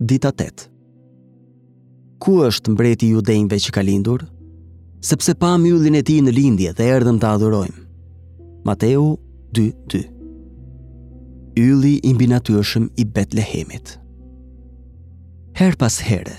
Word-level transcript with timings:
dita 0.00 0.30
8. 0.32 0.68
Ku 2.22 2.32
është 2.46 2.72
mbreti 2.72 3.08
i 3.08 3.14
judejve 3.16 3.58
që 3.66 3.72
ka 3.74 3.82
lindur? 3.84 4.22
Sepse 5.04 5.34
pa 5.38 5.52
myllin 5.58 5.98
e 5.98 6.02
tij 6.02 6.20
në 6.22 6.34
lindje 6.34 6.72
dhe 6.74 6.86
erdhëm 6.96 7.18
ta 7.22 7.34
adhurojmë. 7.36 7.84
Mateu 8.66 9.12
2:2. 9.54 10.02
Ylli 11.58 11.94
i 12.06 12.12
mbinatyrshëm 12.14 12.88
i 12.96 13.04
Betlehemit. 13.04 13.96
Her 15.58 15.74
pas 15.76 15.98
here, 16.06 16.36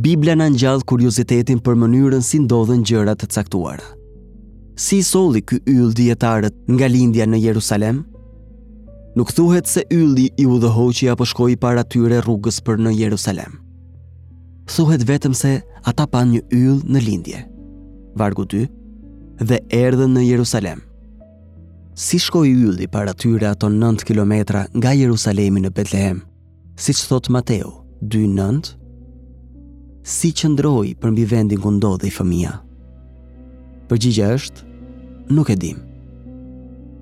Bibla 0.00 0.34
na 0.34 0.48
ngjall 0.50 0.80
kuriozitetin 0.90 1.60
për 1.62 1.74
mënyrën 1.80 2.22
si 2.26 2.38
ndodhen 2.42 2.82
gjërat 2.84 3.18
të 3.20 3.26
caktuara. 3.30 3.84
Si 4.76 4.98
solli 5.06 5.38
ky 5.46 5.60
yll 5.70 5.92
dietarët 5.94 6.54
nga 6.68 6.88
lindja 6.90 7.26
në 7.30 7.38
Jerusalem? 7.44 8.02
nuk 9.16 9.30
thuhet 9.32 9.66
se 9.66 9.84
ylli 9.90 10.30
i 10.36 10.46
u 10.46 10.52
apo 11.12 11.24
shkoi 11.24 11.56
para 11.56 11.84
tyre 11.84 12.20
rrugës 12.20 12.60
për 12.66 12.76
në 12.80 12.90
Jerusalem. 12.98 13.60
Thuhet 14.66 15.02
vetëm 15.04 15.34
se 15.34 15.60
ata 15.86 16.06
pan 16.06 16.30
një 16.32 16.40
yll 16.50 16.80
në 16.92 17.00
lindje. 17.06 17.44
Vargu 18.16 18.44
2 18.44 18.64
dhe 19.40 19.58
erdhen 19.70 20.14
në 20.14 20.20
Jerusalem. 20.22 20.80
Si 21.94 22.18
shkoi 22.18 22.50
ylli 22.50 22.86
para 22.88 23.14
tyre 23.14 23.48
ato 23.52 23.68
9 23.70 24.04
kilometra 24.04 24.66
nga 24.74 24.92
Jerusalemi 24.94 25.60
në 25.62 25.70
Betlehem? 25.74 26.20
Siç 26.76 27.04
thot 27.06 27.28
Mateu 27.30 27.70
2:9 28.02 28.74
si 30.04 30.32
që 30.36 30.48
përmbi 30.58 30.94
për 31.00 31.10
mbi 31.10 31.24
vendin 31.30 31.60
këndodhe 31.64 32.06
i 32.06 32.10
fëmia. 32.12 32.58
Përgjigja 33.88 34.26
është, 34.36 34.60
nuk 35.32 35.50
e 35.50 35.56
dimë 35.56 35.93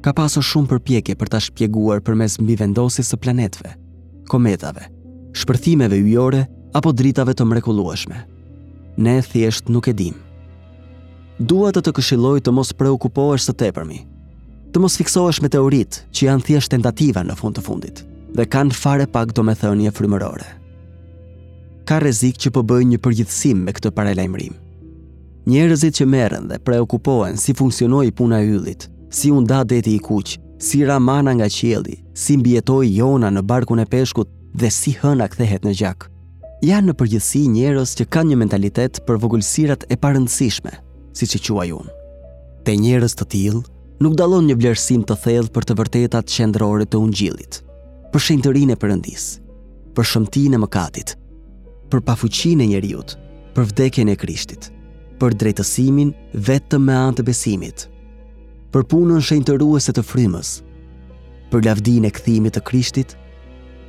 ka 0.03 0.11
paso 0.15 0.43
shumë 0.45 0.69
përpjekje 0.75 1.15
për 1.21 1.31
ta 1.33 1.41
shpjeguar 1.43 2.03
përmes 2.05 2.35
mbi 2.43 2.57
vendosis 2.59 3.09
së 3.13 3.19
planetve, 3.23 3.73
kometave, 4.29 4.89
shpërthimeve 5.39 5.99
yjore 6.03 6.43
apo 6.77 6.93
dritave 6.93 7.35
të 7.39 7.47
mrekulueshme. 7.49 8.19
Ne 9.01 9.17
thjesht 9.25 9.71
nuk 9.73 9.89
e 9.89 9.95
dim. 9.97 10.17
Dua 11.39 11.71
të 11.73 11.83
të 11.87 11.95
këshilloj 11.97 12.41
të 12.45 12.53
mos 12.55 12.73
preokupohesh 12.77 13.47
së 13.49 13.55
tepërmi. 13.63 14.03
Të 14.75 14.81
mos 14.83 14.99
fiksohesh 15.01 15.41
me 15.45 15.51
teoritë 15.53 16.03
që 16.15 16.27
janë 16.29 16.47
thjesht 16.49 16.73
tentativa 16.75 17.23
në 17.25 17.37
fund 17.39 17.57
të 17.59 17.65
fundit 17.67 18.03
dhe 18.33 18.47
kanë 18.49 18.73
fare 18.79 19.05
pak 19.15 19.35
domethënie 19.37 19.91
frymërore. 19.93 20.47
Ka 21.89 21.99
rrezik 22.01 22.39
që 22.41 22.53
po 22.57 22.63
bëjë 22.65 22.89
një 22.93 22.99
përgjithësim 23.05 23.63
me 23.67 23.75
këtë 23.77 23.93
paralajmërim. 23.97 24.55
Njerëzit 25.51 25.97
që 25.99 26.07
merren 26.09 26.47
dhe 26.49 26.61
preokupohen 26.65 27.37
si 27.37 27.53
funksionoi 27.59 28.13
puna 28.17 28.39
e 28.41 28.47
yllit, 28.55 28.87
si 29.13 29.29
unë 29.31 29.49
da 29.51 29.59
deti 29.69 29.93
i 29.97 30.01
kuqë, 30.01 30.39
si 30.65 30.79
ramana 30.89 31.35
nga 31.37 31.49
qieli, 31.53 31.99
si 32.17 32.39
mbjetoj 32.41 32.87
jona 32.97 33.29
në 33.33 33.43
barkun 33.45 33.83
e 33.83 33.87
peshkut 33.91 34.31
dhe 34.57 34.71
si 34.73 34.95
hëna 35.03 35.27
kthehet 35.31 35.67
në 35.69 35.75
gjak. 35.81 36.07
Janë 36.63 36.89
në 36.89 36.95
përgjithsi 37.01 37.43
njerës 37.51 37.93
që 37.99 38.07
kanë 38.15 38.31
një 38.31 38.39
mentalitet 38.45 39.01
për 39.07 39.19
vogullësirat 39.25 39.85
e 39.93 39.99
parëndësishme, 40.01 40.73
si 41.17 41.27
që 41.29 41.43
quaj 41.45 41.71
unë. 41.77 41.97
Te 42.65 42.77
njerës 42.79 43.17
të 43.19 43.27
tilë, 43.35 43.61
nuk 44.03 44.15
dalon 44.19 44.47
një 44.49 44.57
vlerësim 44.61 45.03
të 45.07 45.17
thellë 45.25 45.53
për 45.55 45.67
të 45.69 45.77
vërtetat 45.81 46.31
qendrore 46.33 46.87
të 46.87 47.03
unë 47.03 47.19
gjilit, 47.19 47.61
për 48.15 48.25
shenëtërin 48.29 48.73
e 48.75 48.79
përëndis, 48.81 49.27
për 49.99 50.09
shëmtin 50.13 50.55
e 50.57 50.63
mëkatit, 50.63 51.17
për 51.93 52.05
pafuqin 52.07 52.63
e 52.65 52.71
njeriut, 52.73 53.17
për 53.59 53.69
vdekjen 53.73 54.15
e 54.15 54.19
krishtit, 54.23 54.71
për 55.21 55.35
drejtësimin 55.43 56.15
vetëm 56.33 56.87
me 56.89 56.97
antë 57.11 57.27
besimit, 57.29 57.89
për 58.73 58.87
punën 58.89 59.21
shenjtëruese 59.25 59.93
të 59.95 60.03
frymës, 60.07 60.51
për 61.53 61.67
lavdin 61.67 62.07
e 62.09 62.11
kthimit 62.17 62.57
të 62.57 62.63
Krishtit 62.65 63.15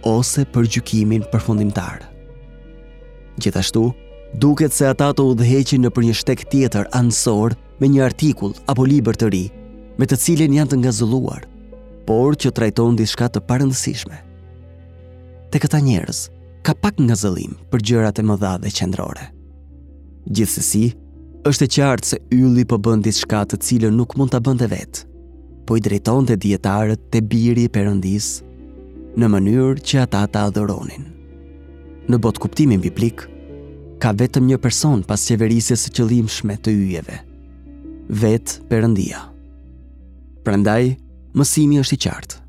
ose 0.03 0.44
për 0.52 0.67
gjykimin 0.73 1.23
përfundimtar. 1.31 2.03
Gjithashtu, 3.42 3.86
duket 4.44 4.75
se 4.75 4.90
ata 4.92 5.09
të 5.16 5.25
udhëheqin 5.31 5.86
në 5.86 5.92
për 5.95 6.08
një 6.09 6.17
shtek 6.20 6.44
tjetër 6.52 6.90
anësor 7.00 7.56
me 7.80 7.90
një 7.90 8.03
artikull 8.09 8.58
apo 8.69 8.85
libër 8.90 9.18
të 9.22 9.31
ri, 9.34 9.44
me 9.97 10.08
të 10.09 10.18
cilin 10.19 10.59
janë 10.59 10.74
të 10.74 10.81
ngazulluar, 10.84 11.47
por 12.08 12.35
që 12.35 12.52
trajton 12.52 13.00
diçka 13.00 13.29
të 13.31 13.44
parëndësishme. 13.47 14.18
Te 15.53 15.62
këta 15.63 15.79
njerëz, 15.85 16.25
ka 16.66 16.74
pak 16.75 17.00
ngazëllim 17.03 17.56
për 17.72 17.84
gjërat 17.88 18.19
e 18.22 18.25
mëdha 18.28 18.53
dhe 18.66 18.72
qendrore. 18.74 19.29
Gjithsesi, 20.28 20.90
është 21.48 21.66
e 21.66 21.72
qartë 21.76 22.08
se 22.08 22.18
ylli 22.31 22.64
po 22.68 22.78
bën 22.80 23.02
diçka 23.04 23.42
të 23.44 23.58
cilën 23.66 23.96
nuk 23.98 24.14
mund 24.16 24.31
ta 24.31 24.40
bënte 24.40 24.68
vetë. 24.72 25.02
Po 25.68 25.76
i 25.78 25.81
drejtonte 25.84 26.38
dietarët 26.40 27.09
te 27.12 27.20
biri 27.24 27.66
i 27.68 27.72
Perëndis 27.72 28.30
në 29.20 29.30
mënyrë 29.31 29.84
që 29.84 30.02
ata 30.06 30.22
ta 30.32 30.46
adhuronin. 30.50 31.06
Në 32.12 32.20
botë 32.24 32.42
kuptimin 32.46 32.82
biblik, 32.84 33.26
ka 34.00 34.12
vetëm 34.20 34.48
një 34.52 34.59
person 34.64 35.03
pas 35.08 35.22
qeverisjes 35.28 35.84
së 35.88 35.94
qëllimshme 36.00 36.56
të 36.64 36.74
yjeve. 36.80 37.20
Vet 38.24 38.58
Perëndia. 38.72 39.24
Prandaj, 40.44 40.96
mësimi 41.40 41.80
është 41.84 41.96
i 41.96 42.02
qartë. 42.08 42.40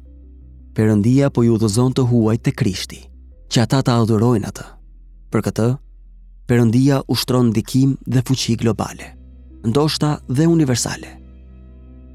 Perëndia 0.75 1.29
po 1.31 1.45
ju 1.47 1.55
udhëzon 1.59 1.95
të 1.95 2.07
huaj 2.11 2.41
te 2.43 2.51
Krishti, 2.55 3.05
që 3.51 3.63
ata 3.67 3.83
ta 3.87 3.99
adhurojnë 4.03 4.51
atë. 4.51 4.67
Për 5.31 5.45
këtë, 5.49 5.69
Perëndia 6.45 6.99
ushtron 7.09 7.47
ndikim 7.49 7.95
dhe 8.07 8.21
fuqi 8.21 8.55
globale, 8.61 9.07
ndoshta 9.65 10.09
dhe 10.29 10.45
universale. 10.47 11.09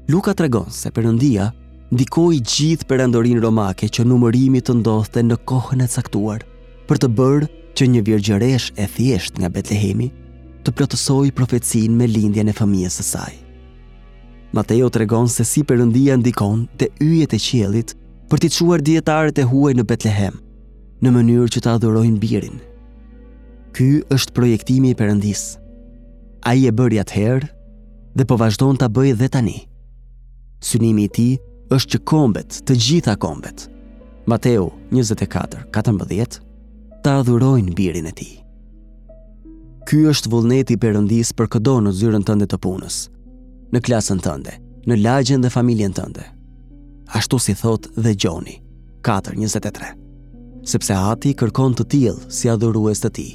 Luka 0.08 0.34
tregon 0.38 0.70
se 0.70 0.90
Perëndia 0.94 1.48
ndikoi 1.94 2.38
gjithë 2.46 2.86
përëndorin 2.92 3.40
romake 3.42 3.88
që 3.90 4.04
numërimi 4.06 4.60
të 4.62 4.76
ndodhte 4.84 5.24
në 5.26 5.40
kohën 5.50 5.82
e 5.82 5.88
caktuar 5.96 6.44
për 6.88 7.02
të 7.02 7.10
bërë 7.18 7.50
që 7.74 7.88
një 7.90 8.04
virgjëresh 8.10 8.68
e 8.78 8.86
thjesht 8.94 9.42
nga 9.42 9.50
Betlehemi 9.50 10.06
të 10.62 10.76
plotësoj 10.78 11.34
profetsin 11.34 11.98
me 11.98 12.06
lindjen 12.06 12.54
e 12.54 12.54
fëmijës 12.54 13.00
së 13.02 13.08
saj. 13.10 13.34
Mateo 14.54 14.86
të 14.90 15.02
regon 15.06 15.26
se 15.30 15.42
si 15.44 15.66
përëndia 15.66 16.20
ndikon 16.22 16.68
të 16.78 16.92
yjet 17.02 17.34
e 17.34 17.42
qelit 17.48 17.96
për 18.30 18.44
t'i 18.46 18.54
quar 18.56 18.78
djetarët 18.78 19.42
e 19.42 19.50
huaj 19.50 19.74
në 19.74 19.88
Betlehem, 19.90 20.36
në 21.02 21.18
mënyrë 21.18 21.50
që 21.56 21.66
t'a 21.66 21.78
adhurojnë 21.80 22.18
birin 22.22 22.60
Ky 23.76 23.86
është 24.10 24.32
projektimi 24.34 24.90
i 24.90 24.96
Perëndis. 24.98 25.42
Ai 26.50 26.64
e 26.66 26.72
bëri 26.74 26.98
atëherë 27.02 27.48
dhe 28.18 28.24
po 28.26 28.36
vazhdon 28.40 28.78
ta 28.80 28.88
bëjë 28.90 29.12
edhe 29.14 29.28
tani. 29.30 29.58
Synimi 30.64 31.04
i 31.06 31.10
ti 31.14 31.28
tij 31.36 31.76
është 31.76 31.90
që 31.92 32.00
kombet, 32.10 32.56
të 32.66 32.74
gjitha 32.74 33.14
kombet. 33.22 33.68
Mateu 34.28 34.64
24:14 34.90 36.40
ta 37.04 37.20
adhurojnë 37.20 37.74
birin 37.78 38.06
e 38.06 38.12
tij. 38.18 38.32
Ky 39.86 39.98
është 40.12 40.30
vullneti 40.34 40.74
i 40.74 40.76
Perëndis 40.82 41.30
për 41.32 41.46
çdo 41.54 41.76
në 41.84 41.92
zyrën 42.00 42.26
tënde 42.26 42.46
të 42.50 42.58
punës, 42.62 42.96
në 43.72 43.78
klasën 43.86 44.20
tënde, 44.22 44.54
në 44.86 44.98
lagjen 45.02 45.40
dhe 45.44 45.50
familjen 45.54 45.92
tënde. 45.94 46.24
Ashtu 47.14 47.38
si 47.38 47.54
thot 47.54 47.86
dhe 47.94 48.14
Gjoni 48.18 48.58
4:23. 49.02 49.94
Sepse 50.66 50.94
Ati 50.94 51.34
kërkon 51.38 51.74
të 51.78 51.84
tillë 51.92 52.26
si 52.30 52.48
adhurues 52.50 53.00
të 53.00 53.10
tij 53.10 53.30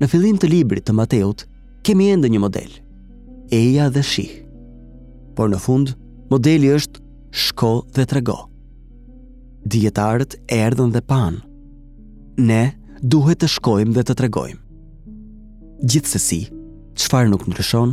në 0.00 0.08
fillim 0.08 0.38
të 0.40 0.48
librit 0.48 0.86
të 0.88 0.94
Mateut, 0.96 1.44
kemi 1.84 2.06
ende 2.14 2.28
një 2.32 2.40
model, 2.40 2.72
eja 3.52 3.88
dhe 3.92 4.02
shih. 4.04 4.32
Por 5.36 5.50
në 5.52 5.58
fund, 5.60 5.92
modeli 6.32 6.70
është 6.72 7.02
shko 7.48 7.70
dhe 7.96 8.06
trego. 8.08 8.38
Djetarët 9.70 10.38
erdhën 10.56 10.92
dhe 10.94 11.02
pan. 11.04 11.38
Ne 12.40 12.62
duhet 13.02 13.42
të 13.42 13.50
shkojmë 13.58 13.96
dhe 13.98 14.04
të 14.08 14.16
tregojmë. 14.22 14.60
Gjithsesi, 15.88 16.42
çfarë 17.00 17.30
nuk 17.32 17.44
ndryshon, 17.48 17.92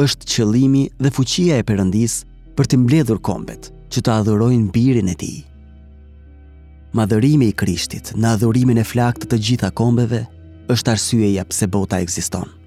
është 0.00 0.28
qëllimi 0.30 0.86
dhe 1.00 1.12
fuqia 1.16 1.60
e 1.60 1.64
Perëndis 1.68 2.18
për 2.58 2.68
të 2.68 2.80
mbledhur 2.80 3.20
kombet 3.24 3.70
që 3.92 4.00
të 4.02 4.14
adhurojnë 4.20 4.70
birin 4.74 5.08
e 5.12 5.16
tij. 5.20 5.36
Madhërimi 6.96 7.48
i 7.52 7.56
Krishtit 7.56 8.12
në 8.16 8.34
adhurimin 8.36 8.80
e 8.80 8.84
flakt 8.86 9.28
të 9.30 9.40
gjitha 9.42 9.70
kombeve– 9.76 10.24
është 10.72 10.92
arsyeja 10.94 11.44
pse 11.48 11.66
bota 11.68 12.00
ekziston 12.00 12.63